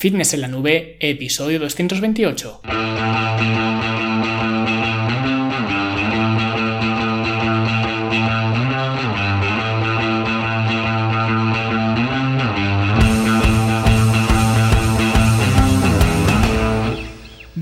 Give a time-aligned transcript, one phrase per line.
[0.00, 2.60] Fitness en la Nube, episodio 228.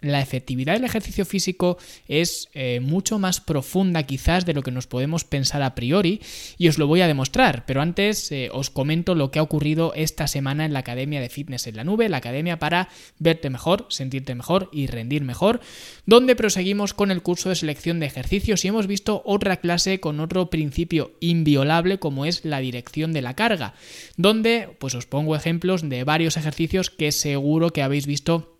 [0.00, 4.86] la efectividad del ejercicio físico es eh, mucho más profunda quizás de lo que nos
[4.86, 6.20] podemos pensar a priori
[6.56, 9.92] y os lo voy a demostrar, pero antes eh, os comento lo que ha ocurrido
[9.94, 12.88] esta semana en la Academia de Fitness en la Nube, la academia para
[13.18, 15.60] verte mejor, sentirte mejor y rendir mejor,
[16.06, 20.20] donde proseguimos con el curso de selección de ejercicios y hemos visto otra clase con
[20.20, 23.74] otro principio inviolable como es la dirección de la carga,
[24.16, 28.57] donde pues os pongo ejemplos de varios ejercicios que seguro que habéis visto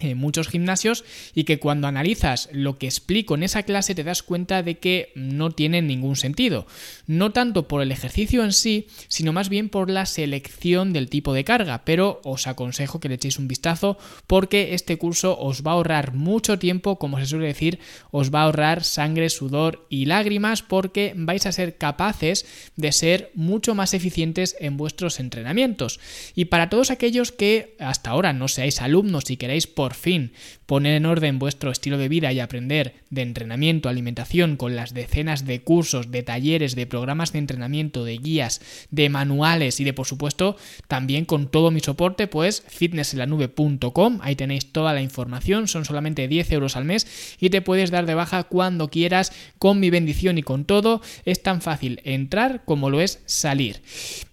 [0.00, 4.22] en muchos gimnasios y que cuando analizas lo que explico en esa clase te das
[4.22, 6.66] cuenta de que no tiene ningún sentido.
[7.06, 11.32] No tanto por el ejercicio en sí, sino más bien por la selección del tipo
[11.32, 15.72] de carga, pero os aconsejo que le echéis un vistazo porque este curso os va
[15.72, 17.78] a ahorrar mucho tiempo, como se suele decir,
[18.10, 23.30] os va a ahorrar sangre, sudor y lágrimas porque vais a ser capaces de ser
[23.34, 26.00] mucho más eficientes en vuestros entrenamientos.
[26.34, 30.30] Y para todos aquellos que hasta ahora no seáis alumnos y queréis por por fin.
[30.66, 35.44] Poner en orden vuestro estilo de vida y aprender de entrenamiento, alimentación con las decenas
[35.44, 38.60] de cursos, de talleres, de programas de entrenamiento, de guías,
[38.92, 44.70] de manuales y de por supuesto también con todo mi soporte pues fitnessenlanube.com, ahí tenéis
[44.70, 48.44] toda la información, son solamente 10 euros al mes y te puedes dar de baja
[48.44, 53.18] cuando quieras con mi bendición y con todo, es tan fácil entrar como lo es
[53.26, 53.82] salir.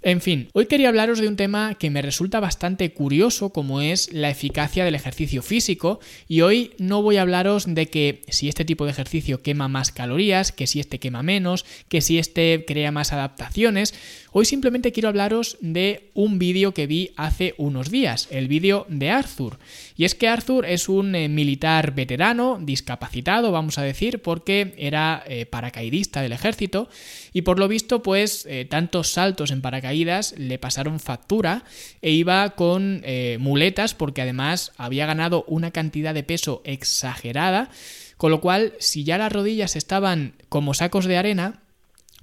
[0.04, 4.14] En fin, hoy quería hablaros de un tema que me resulta bastante curioso como es
[4.14, 8.66] la eficacia del ejercicio físico y hoy no voy a hablaros de que si este
[8.66, 12.92] tipo de ejercicio quema más calorías, que si este quema menos, que si este crea
[12.92, 13.94] más adaptaciones.
[14.32, 19.10] Hoy simplemente quiero hablaros de un vídeo que vi hace unos días, el vídeo de
[19.10, 19.58] Arthur.
[19.96, 25.24] Y es que Arthur es un eh, militar veterano, discapacitado, vamos a decir, porque era
[25.28, 26.90] eh, paracaidista del ejército
[27.38, 31.66] y por lo visto pues eh, tantos saltos en paracaídas le pasaron factura
[32.02, 33.04] e iba con
[33.38, 37.70] muletas porque además había ganado una cantidad de peso exagerada,
[38.18, 41.62] con lo cual si ya las rodillas estaban como sacos de arena,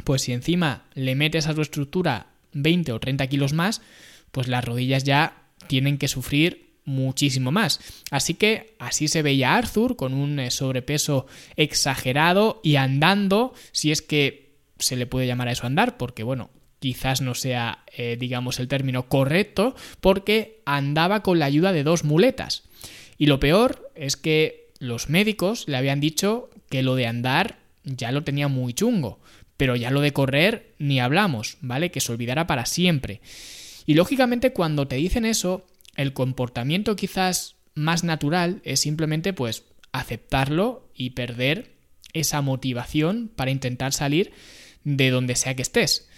[0.03, 3.83] pues si encima le metes a tu estructura 20 o 30 kilos más,
[4.33, 7.79] pues las rodillas ya tienen que sufrir muchísimo más.
[8.11, 14.03] Así que así se veía Arthur con un eh, sobrepeso exagerado y andando, si es
[14.03, 14.44] que
[14.85, 18.69] se le puede llamar a eso andar, porque bueno, quizás no sea, eh, digamos, el
[18.69, 22.65] término correcto, porque andaba con la ayuda de dos muletas.
[23.17, 28.13] Y lo peor es que los médicos le habían dicho que lo de andar ya
[28.13, 29.21] lo tenía muy chungo,
[29.57, 31.91] pero ya lo de correr ni hablamos, ¿vale?
[31.91, 33.21] Que se olvidara para siempre.
[33.87, 35.67] Y lógicamente cuando te dicen eso,
[35.97, 41.73] el comportamiento quizás más natural es simplemente pues aceptarlo y perder
[42.13, 44.33] esa motivación para intentar salir
[44.85, 46.09] de donde sea que estés.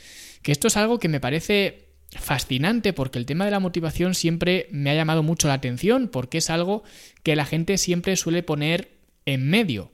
[0.43, 4.69] Que esto es algo que me parece fascinante porque el tema de la motivación siempre
[4.71, 6.83] me ha llamado mucho la atención porque es algo
[7.23, 9.93] que la gente siempre suele poner en medio.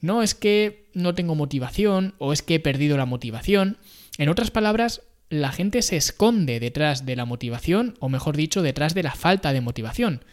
[0.00, 3.78] No es que no tengo motivación o es que he perdido la motivación.
[4.18, 8.94] En otras palabras, la gente se esconde detrás de la motivación, o mejor dicho, detrás
[8.94, 10.24] de la falta de motivación.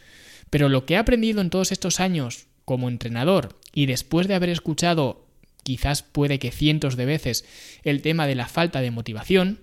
[0.50, 4.50] Pero lo que he aprendido en todos estos años como entrenador y después de haber
[4.50, 5.29] escuchado
[5.62, 7.44] quizás puede que cientos de veces
[7.84, 9.60] el tema de la falta de motivación,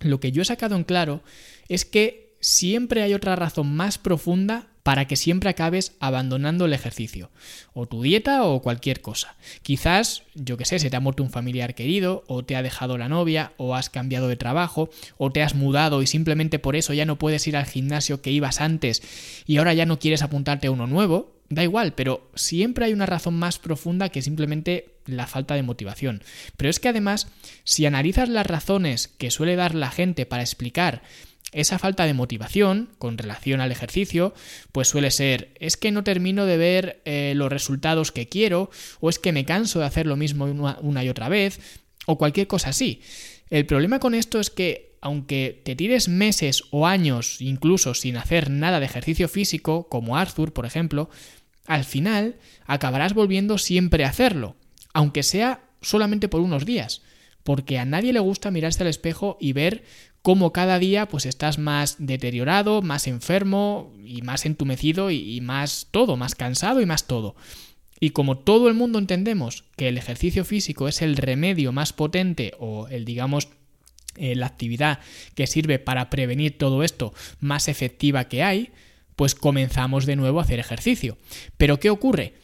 [0.00, 1.22] lo que yo he sacado en claro
[1.68, 7.30] es que siempre hay otra razón más profunda para que siempre acabes abandonando el ejercicio,
[7.74, 9.36] o tu dieta o cualquier cosa.
[9.62, 12.96] Quizás, yo que sé, se te ha muerto un familiar querido, o te ha dejado
[12.96, 16.94] la novia, o has cambiado de trabajo, o te has mudado y simplemente por eso
[16.94, 19.02] ya no puedes ir al gimnasio que ibas antes
[19.46, 21.36] y ahora ya no quieres apuntarte a uno nuevo.
[21.50, 26.22] Da igual, pero siempre hay una razón más profunda que simplemente la falta de motivación.
[26.56, 27.28] Pero es que además,
[27.64, 31.02] si analizas las razones que suele dar la gente para explicar
[31.52, 34.34] esa falta de motivación con relación al ejercicio,
[34.72, 38.70] pues suele ser, es que no termino de ver eh, los resultados que quiero,
[39.00, 41.60] o es que me canso de hacer lo mismo una, y otra vez,
[42.06, 43.02] o cualquier cosa así.
[43.50, 48.50] El problema con esto es que, aunque te tires meses o años incluso sin hacer
[48.50, 51.10] nada de ejercicio físico, como Arthur, por ejemplo,
[51.66, 52.36] al final
[52.66, 54.56] acabarás volviendo siempre a hacerlo,
[54.92, 57.02] aunque sea solamente por unos días.
[57.42, 59.82] porque a nadie le gusta mirarse al espejo y ver
[60.22, 66.16] cómo cada día pues estás más deteriorado, más enfermo y más entumecido y, más todo,
[66.16, 67.34] más cansado y más todo.
[67.98, 72.52] Y como todo el mundo entendemos que el ejercicio físico es el remedio más potente
[72.58, 73.48] o el digamos
[74.16, 75.00] eh, la actividad
[75.34, 78.70] que sirve para prevenir todo esto más efectiva que hay,
[79.16, 81.18] pues comenzamos de nuevo a hacer ejercicio.
[81.56, 82.34] Pero ¿qué ocurre?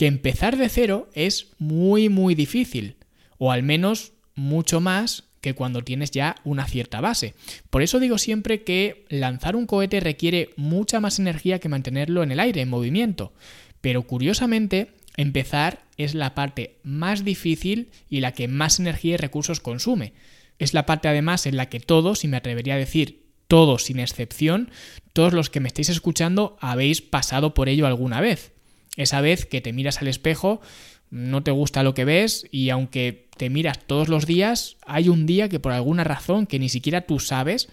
[0.00, 2.96] Que empezar de cero es muy muy difícil,
[3.36, 7.34] o al menos mucho más que cuando tienes ya una cierta base.
[7.68, 12.32] Por eso digo siempre que lanzar un cohete requiere mucha más energía que mantenerlo en
[12.32, 13.34] el aire, en movimiento.
[13.82, 19.60] Pero curiosamente, empezar es la parte más difícil y la que más energía y recursos
[19.60, 20.14] consume.
[20.58, 24.00] Es la parte además en la que todos, y me atrevería a decir todos sin
[24.00, 24.70] excepción,
[25.12, 28.54] todos los que me estáis escuchando habéis pasado por ello alguna vez.
[29.00, 30.60] Esa vez que te miras al espejo,
[31.08, 35.24] no te gusta lo que ves y aunque te miras todos los días, hay un
[35.24, 37.70] día que por alguna razón que ni siquiera tú sabes,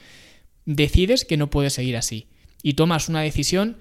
[0.65, 2.27] decides que no puedes seguir así
[2.63, 3.77] y tomas una decisión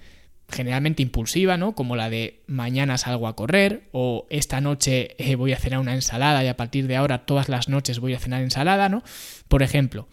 [0.49, 1.73] generalmente impulsiva, ¿no?
[1.73, 5.93] Como la de mañana salgo a correr o esta noche eh, voy a cenar una
[5.93, 9.03] ensalada y a partir de ahora todas las noches voy a cenar ensalada, ¿no?
[9.47, 10.09] Por ejemplo.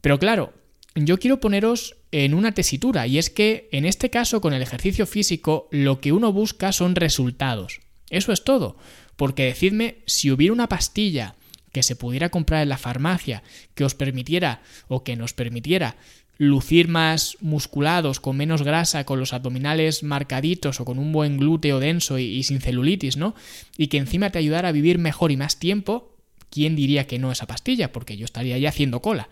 [0.00, 0.52] Pero claro,
[0.96, 5.04] yo quiero poneros en una tesitura y es que en este caso con el ejercicio
[5.04, 7.80] físico lo que uno busca son resultados.
[8.08, 8.76] Eso es todo.
[9.16, 11.34] Porque decidme si hubiera una pastilla
[11.72, 13.42] que se pudiera comprar en la farmacia
[13.74, 15.96] que os permitiera o que nos permitiera
[16.38, 21.80] lucir más musculados, con menos grasa, con los abdominales marcaditos o con un buen glúteo
[21.80, 23.34] denso y, sin celulitis, ¿no?
[23.76, 26.14] Y que encima te ayudara a vivir mejor y más tiempo,
[26.48, 27.90] ¿quién diría que no esa pastilla?
[27.90, 29.28] Porque yo estaría ya haciendo cola.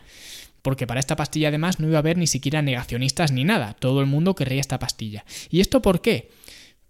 [0.62, 3.74] Porque para esta pastilla además no iba a haber ni siquiera negacionistas ni nada.
[3.74, 5.24] Todo el mundo querría esta pastilla.
[5.50, 6.30] ¿Y esto por qué?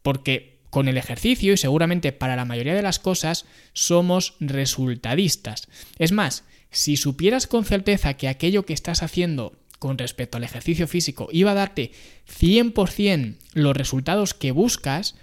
[0.03, 5.69] Porque con el ejercicio y seguramente para la mayoría de las cosas somos resultadistas.
[5.99, 10.89] Es más, si supieras con certeza que aquello que estás haciendo con respecto al ejercicio
[10.89, 11.93] físico iba a darte
[12.41, 15.15] 100% los resultados que buscas,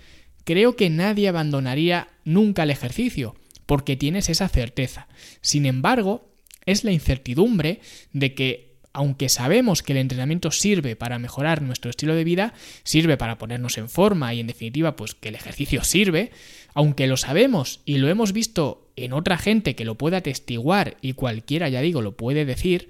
[0.44, 3.36] creo que nadie abandonaría nunca el ejercicio,
[3.66, 5.07] porque tienes esa certeza.
[5.42, 6.29] Sin embargo,
[6.71, 7.81] es la incertidumbre
[8.13, 13.18] de que aunque sabemos que el entrenamiento sirve para mejorar nuestro estilo de vida, sirve
[13.18, 16.31] para ponernos en forma y en definitiva pues que el ejercicio sirve,
[16.74, 21.13] aunque lo sabemos y lo hemos visto en otra gente que lo puede atestiguar y
[21.13, 22.89] cualquiera ya digo lo puede decir,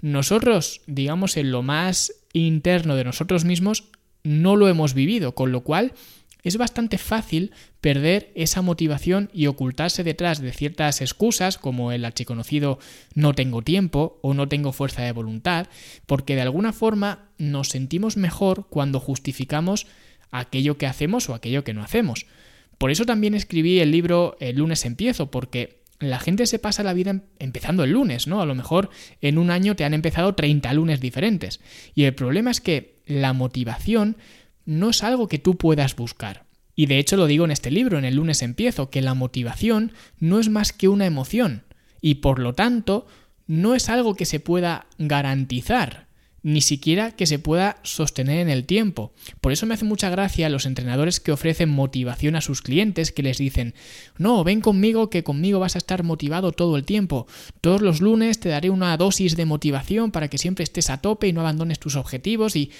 [0.00, 3.84] nosotros digamos en lo más interno de nosotros mismos
[4.22, 5.92] no lo hemos vivido, con lo cual
[6.46, 7.50] es bastante fácil
[7.80, 12.78] perder esa motivación y ocultarse detrás de ciertas excusas como el archiconocido
[13.14, 15.66] no tengo tiempo o no tengo fuerza de voluntad,
[16.06, 19.88] porque de alguna forma nos sentimos mejor cuando justificamos
[20.30, 22.26] aquello que hacemos o aquello que no hacemos.
[22.78, 26.92] Por eso también escribí el libro El lunes empiezo, porque la gente se pasa la
[26.92, 28.40] vida em-, empezando el lunes, ¿no?
[28.40, 28.90] A lo mejor
[29.20, 31.60] en un año te han empezado 30 lunes diferentes.
[31.96, 34.16] Y el problema es que la motivación
[34.66, 36.44] no es algo que tú puedas buscar.
[36.74, 39.92] Y de hecho lo digo en este libro, en el lunes empiezo, que la motivación
[40.18, 41.64] no es más que una emoción
[42.02, 43.06] y por lo tanto
[43.46, 46.06] no es algo que se pueda garantizar,
[46.42, 49.12] ni siquiera que se pueda sostener en el tiempo.
[49.40, 53.22] Por eso me hace mucha gracia los entrenadores que ofrecen motivación a sus clientes, que
[53.22, 53.74] les dicen,
[54.18, 57.26] no, ven conmigo, que conmigo vas a estar motivado todo el tiempo.
[57.60, 61.26] Todos los lunes te daré una dosis de motivación para que siempre estés a tope
[61.26, 62.70] y no abandones tus objetivos y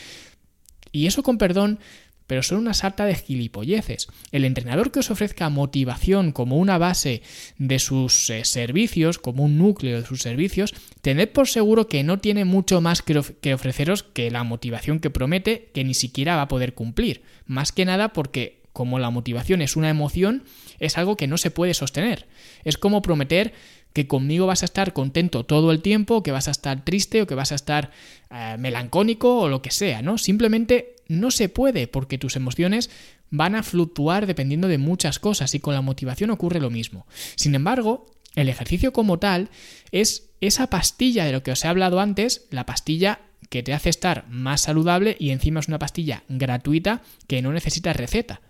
[0.93, 1.79] y eso con perdón,
[2.27, 4.09] pero son una sarta de gilipolleces.
[4.33, 7.23] El entrenador que os ofrezca motivación como una base
[7.59, 12.19] de sus eh, servicios, como un núcleo de sus servicios, tened por seguro que no
[12.19, 16.49] tiene mucho más que ofreceros que la motivación que promete, que ni siquiera va a
[16.49, 17.23] poder cumplir.
[17.47, 20.45] Más que nada porque como la motivación es una emoción,
[20.79, 22.27] es algo que no se puede sostener.
[22.63, 23.55] Es como prometer
[23.97, 27.27] que conmigo vas a estar contento todo el tiempo, que vas a estar triste o
[27.27, 27.93] que vas a estar
[28.29, 30.19] eh, melancónico o lo que sea, ¿no?
[30.19, 32.91] Simplemente no se puede porque tus emociones
[33.31, 37.07] van a fluctuar dependiendo de muchas cosas y con la motivación ocurre lo mismo.
[37.37, 39.49] Sin embargo, el ejercicio como tal
[39.93, 43.89] es esa pastilla de lo que os he hablado antes, la pastilla que te hace
[43.89, 48.43] estar más saludable y encima es una pastilla gratuita que no necesita receta.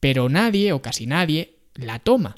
[0.00, 2.34] Pero nadie o casi nadie la toma.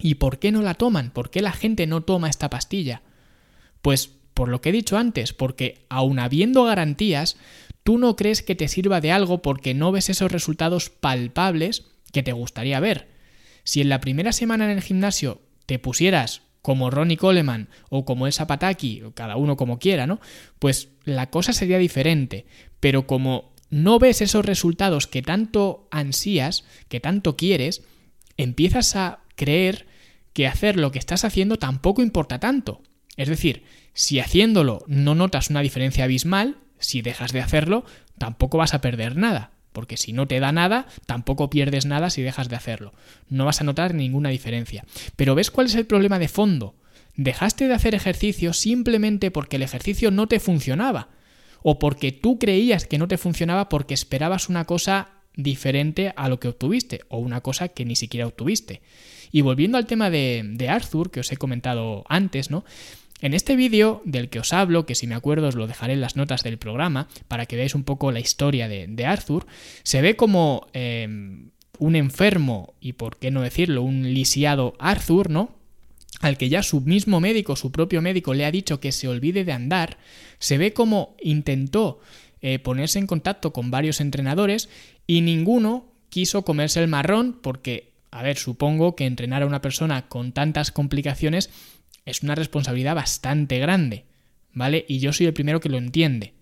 [0.00, 1.10] ¿Y por qué no la toman?
[1.10, 3.02] ¿Por qué la gente no toma esta pastilla?
[3.82, 7.36] Pues por lo que he dicho antes, porque aun habiendo garantías,
[7.82, 12.22] tú no crees que te sirva de algo porque no ves esos resultados palpables que
[12.22, 13.08] te gustaría ver.
[13.64, 18.26] Si en la primera semana en el gimnasio te pusieras como Ronnie Coleman o como
[18.26, 20.20] el Zapataki, o cada uno como quiera, ¿no?
[20.58, 22.46] Pues la cosa sería diferente.
[22.80, 27.82] Pero como no ves esos resultados que tanto ansías, que tanto quieres,
[28.36, 29.86] empiezas a creer
[30.34, 32.82] que hacer lo que estás haciendo tampoco importa tanto.
[33.16, 37.86] Es decir, si haciéndolo no notas una diferencia abismal, si dejas de hacerlo,
[38.18, 39.52] tampoco vas a perder nada.
[39.72, 42.92] Porque si no te da nada, tampoco pierdes nada si dejas de hacerlo.
[43.30, 44.84] No vas a notar ninguna diferencia.
[45.16, 46.74] Pero ¿ves cuál es el problema de fondo?
[47.16, 51.08] Dejaste de hacer ejercicio simplemente porque el ejercicio no te funcionaba.
[51.62, 56.40] O porque tú creías que no te funcionaba porque esperabas una cosa diferente a lo
[56.40, 57.02] que obtuviste.
[57.08, 58.82] O una cosa que ni siquiera obtuviste.
[59.32, 62.64] Y volviendo al tema de, Arthur, que os he comentado antes, ¿no?
[63.20, 66.00] En este vídeo del que os hablo, que si me acuerdo os lo dejaré en
[66.00, 69.46] las notas del programa, para que veáis un poco la historia de, Arthur,
[69.82, 75.60] se ve como em, un enfermo, y por qué no decirlo, un lisiado Arthur, ¿no?
[76.20, 79.44] al que ya su mismo médico, su propio médico, le ha dicho que se olvide
[79.44, 79.98] de andar,
[80.38, 82.00] se ve como intentó
[82.42, 84.68] eh, ponerse en contacto con varios entrenadores
[85.06, 90.08] y ninguno quiso comerse el marrón porque, a ver, supongo que entrenar a una persona
[90.08, 91.50] con tantas complicaciones
[92.04, 94.04] es una responsabilidad bastante grande,
[94.52, 94.84] ¿vale?
[94.88, 96.34] Y yo soy el primero que lo entiende.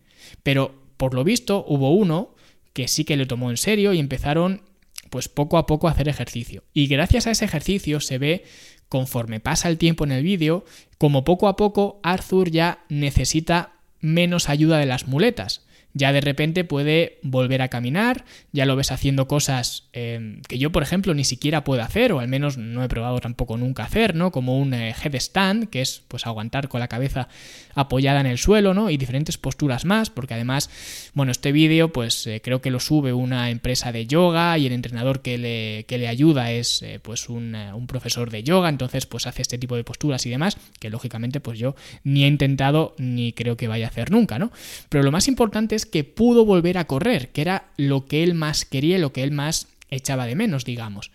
[0.42, 2.34] Pero por lo visto hubo uno
[2.72, 4.62] que sí que lo tomó en serio y empezaron
[5.10, 6.64] pues poco a poco a hacer ejercicio.
[6.72, 8.44] Y gracias a ese ejercicio se ve
[8.88, 10.64] conforme pasa el tiempo en el vídeo,
[10.96, 15.67] como poco a poco Arthur ya necesita menos ayuda de las muletas
[15.98, 20.70] ya de repente puede volver a caminar, ya lo ves haciendo cosas em, que yo,
[20.70, 24.14] por ejemplo, ni siquiera puedo hacer, o al menos no he probado tampoco nunca hacer,
[24.14, 24.30] ¿no?
[24.30, 27.28] Como un eh, headstand, que es pues aguantar con la cabeza
[27.74, 28.90] apoyada en el suelo, ¿no?
[28.90, 30.70] Y diferentes posturas más, porque además,
[31.14, 34.72] bueno, este vídeo, pues eh, creo que lo sube una empresa de yoga y el
[34.72, 39.06] entrenador que le, que le ayuda es eh, pues un, un profesor de yoga, entonces
[39.06, 41.74] pues hace este tipo de posturas y demás, que lógicamente pues yo
[42.04, 44.52] ni he intentado ni creo que vaya a hacer nunca, ¿no?
[44.88, 48.34] Pero lo más importante es que pudo volver a correr, que era lo que él
[48.34, 51.10] más quería lo que él más echaba de menos, digamos.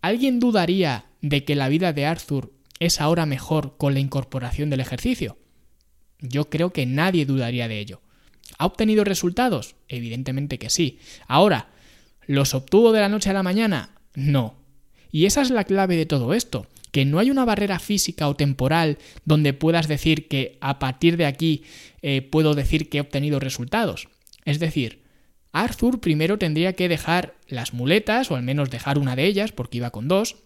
[0.00, 4.80] ¿Alguien dudaría de que la vida de Arthur es ahora mejor con la incorporación del
[4.80, 5.38] ejercicio?
[6.20, 8.00] Yo creo que nadie dudaría de ello.
[8.58, 9.76] ¿Ha obtenido resultados?
[9.88, 10.98] Evidentemente que sí.
[11.26, 11.68] Ahora,
[12.26, 13.90] ¿los obtuvo de la noche a la mañana?
[14.14, 14.56] No.
[15.10, 18.36] Y esa es la clave de todo esto que no hay una barrera física o
[18.36, 21.62] temporal donde puedas decir que a partir de aquí
[22.02, 24.08] eh, puedo decir que he obtenido resultados.
[24.44, 25.02] Es decir,
[25.52, 29.78] Arthur primero tendría que dejar las muletas, o al menos dejar una de ellas, porque
[29.78, 30.36] iba con dos,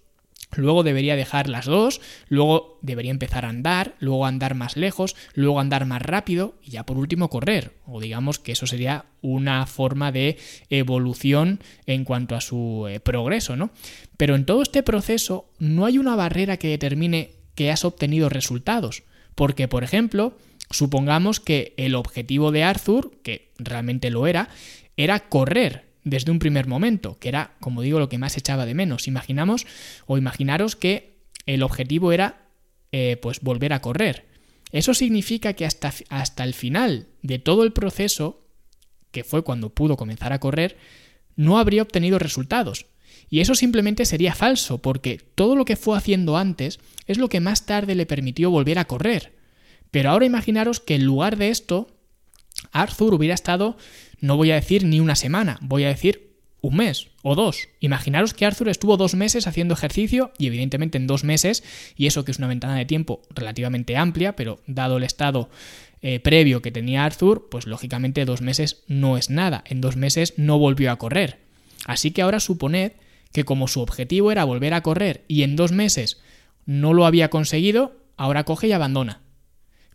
[0.55, 5.61] Luego debería dejar las dos, luego debería empezar a andar, luego andar más lejos, luego
[5.61, 7.73] andar más rápido y ya por último correr.
[7.87, 10.37] O digamos que eso sería una forma de
[10.69, 13.71] evolución en cuanto a su eh, progreso, ¿no?
[14.17, 19.05] Pero en todo este proceso no hay una barrera que determine que has obtenido resultados.
[19.35, 20.37] Porque, por ejemplo,
[20.71, 24.49] supongamos que el objetivo de Arthur, que realmente lo era,
[24.97, 28.75] era correr desde un primer momento, que era, como digo, lo que más echaba de
[28.75, 29.07] menos.
[29.07, 29.67] Imaginamos
[30.07, 32.49] o imaginaros que el objetivo era
[32.91, 34.27] eh, pues volver a correr.
[34.71, 38.47] Eso significa que hasta, hasta el final de todo el proceso,
[39.11, 40.77] que fue cuando pudo comenzar a correr,
[41.37, 42.87] no habría obtenido resultados.
[43.29, 47.41] Y eso simplemente sería falso, porque todo lo que fue haciendo antes es lo que
[47.41, 49.35] más tarde le permitió volver a correr.
[49.91, 51.89] Pero ahora imaginaros que en lugar de esto,
[52.73, 53.77] Arthur hubiera estado
[54.23, 57.69] no voy a decir ni una semana, voy a decir un mes o dos.
[57.81, 61.65] Imaginaros que Arthur estuvo dos meses haciendo ejercicio y evidentemente en dos meses,
[61.97, 65.51] y eso que es una ventana de tiempo relativamente amplia, pero dado el estado
[66.01, 69.65] eh, previo que tenía Arthur, pues lógicamente dos meses no es nada.
[69.67, 71.41] En dos meses no volvió a correr.
[71.85, 72.93] Así que ahora suponed
[73.33, 76.21] que como su objetivo era volver a correr y en dos meses
[76.65, 79.21] no lo había conseguido, ahora coge y abandona.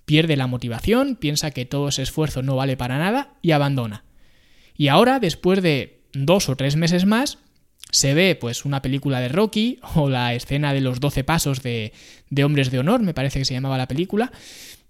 [0.04, 4.04] Pierde la motivación, piensa que todo ese esfuerzo no vale para nada y abandona.
[4.78, 7.40] Y ahora, después de dos o tres meses más,
[7.92, 11.94] se ve pues una película de Rocky o la escena de los 12 pasos de,
[12.30, 14.32] de Hombres de Honor, me parece que se llamaba la película,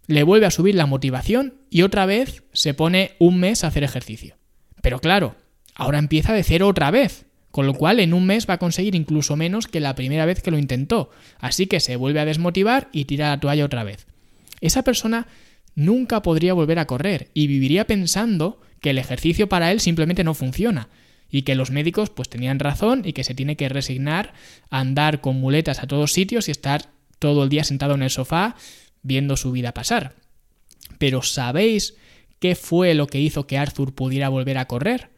[0.07, 3.83] le vuelve a subir la motivación y otra vez se pone un mes a hacer
[3.83, 4.35] ejercicio.
[4.81, 5.35] Pero claro,
[5.75, 8.95] ahora empieza de cero otra vez, con lo cual en un mes va a conseguir
[8.95, 12.89] incluso menos que la primera vez que lo intentó, así que se vuelve a desmotivar
[12.91, 14.07] y tira la toalla otra vez.
[14.61, 15.27] Esa persona
[15.75, 20.33] nunca podría volver a correr y viviría pensando que el ejercicio para él simplemente no
[20.33, 20.89] funciona
[21.29, 24.33] y que los médicos pues tenían razón y que se tiene que resignar
[24.69, 28.09] a andar con muletas a todos sitios y estar todo el día sentado en el
[28.09, 28.55] sofá
[29.01, 30.15] viendo su vida pasar.
[30.97, 31.95] Pero ¿sabéis
[32.39, 35.09] qué fue lo que hizo que Arthur pudiera volver a correr?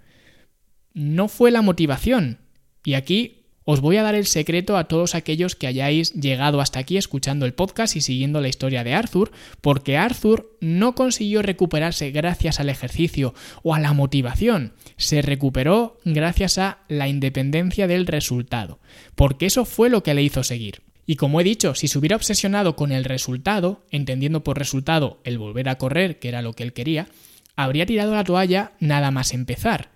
[0.93, 2.39] No fue la motivación.
[2.83, 3.38] Y aquí
[3.71, 7.45] os voy a dar el secreto a todos aquellos que hayáis llegado hasta aquí escuchando
[7.45, 12.69] el podcast y siguiendo la historia de Arthur, porque Arthur no consiguió recuperarse gracias al
[12.69, 18.79] ejercicio o a la motivación, se recuperó gracias a la independencia del resultado,
[19.13, 20.81] porque eso fue lo que le hizo seguir.
[21.05, 25.38] Y como he dicho, si se hubiera obsesionado con el resultado, entendiendo por resultado el
[25.38, 27.07] volver a correr, que era lo que él quería,
[27.55, 29.91] habría tirado la toalla nada más empezar.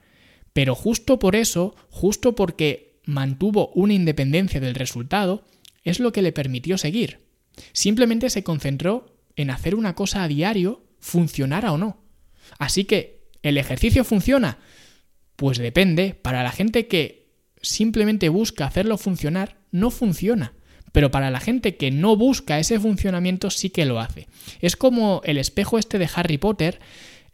[0.53, 5.45] Pero justo por eso, justo porque mantuvo una independencia del resultado,
[5.83, 7.19] es lo que le permitió seguir.
[7.71, 11.97] Simplemente se concentró en hacer una cosa a diario, funcionara o no.
[12.59, 14.59] Así que, ¿el ejercicio funciona?
[15.35, 17.27] Pues depende, para la gente que
[17.61, 20.53] simplemente busca hacerlo funcionar, no funciona.
[20.91, 24.27] Pero para la gente que no busca ese funcionamiento sí que lo hace.
[24.61, 26.79] Es como el espejo este de Harry Potter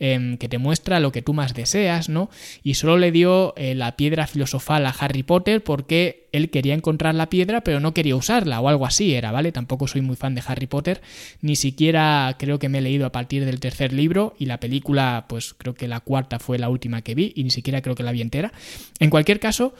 [0.01, 2.29] Em, que te muestra lo que tú más deseas, ¿no?
[2.63, 7.15] Y solo le dio eh, la piedra filosofal a Harry Potter porque él quería encontrar
[7.15, 9.51] la piedra pero no quería usarla o algo así era, ¿vale?
[9.51, 11.01] Tampoco soy muy fan de Harry Potter,
[11.41, 15.25] ni siquiera creo que me he leído a partir del tercer libro y la película,
[15.27, 18.03] pues creo que la cuarta fue la última que vi y ni siquiera creo que
[18.03, 18.53] la vi entera.
[18.99, 19.73] En cualquier caso,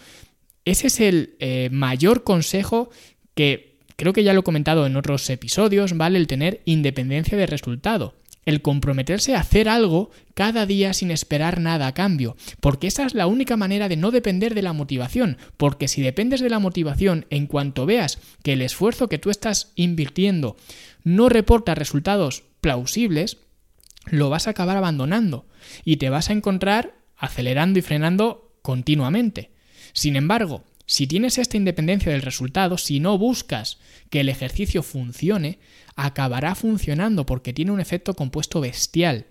[0.66, 2.90] ese es el eh, mayor consejo
[3.36, 6.20] que creo que ya lo he comentado en otros episodios, ¿vale?
[6.20, 8.16] El tener independencia de resultado
[8.46, 13.14] el comprometerse a hacer algo cada día sin esperar nada a cambio, porque esa es
[13.14, 17.26] la única manera de no depender de la motivación, porque si dependes de la motivación
[17.30, 20.58] en cuanto veas que el esfuerzo que tú estás invirtiendo
[21.04, 23.38] no reporta resultados plausibles,
[24.06, 25.46] lo vas a acabar abandonando
[25.86, 29.52] y te vas a encontrar acelerando y frenando continuamente.
[29.94, 33.78] Sin embargo, si tienes esta independencia del resultado, si no buscas
[34.10, 35.60] que el ejercicio funcione,
[35.96, 39.28] acabará funcionando porque tiene un efecto compuesto bestial.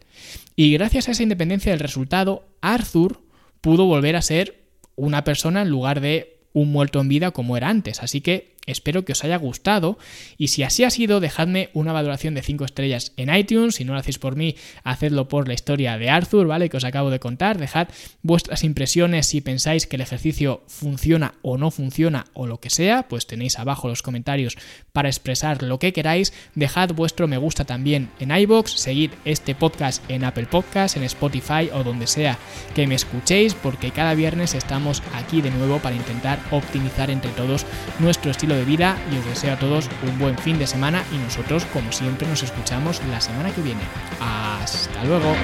[0.55, 3.25] Y gracias a esa independencia del resultado, Arthur
[3.61, 7.69] pudo volver a ser una persona en lugar de un muerto en vida como era
[7.69, 8.05] antes.
[8.05, 9.99] Así que Espero que os haya gustado
[10.37, 13.77] y si así ha sido, dejadme una valoración de 5 estrellas en iTunes.
[13.77, 16.69] Si no lo hacéis por mí, hacedlo por la historia de Arthur, ¿vale?
[16.69, 17.59] Que os acabo de contar.
[17.59, 17.89] Dejad
[18.23, 23.09] vuestras impresiones si pensáis que el ejercicio funciona o no funciona o lo que sea,
[23.09, 24.57] pues tenéis abajo los comentarios
[24.93, 26.33] para expresar lo que queráis.
[26.55, 31.71] Dejad vuestro me gusta también en iBox, seguid este podcast en Apple Podcast, en Spotify
[31.73, 32.39] o donde sea
[32.75, 37.67] que me escuchéis, porque cada viernes estamos aquí de nuevo para intentar optimizar entre todos
[37.99, 41.17] nuestro estilo de vida y os deseo a todos un buen fin de semana y
[41.19, 43.81] nosotros como siempre nos escuchamos la semana que viene.
[44.21, 45.35] Hasta luego.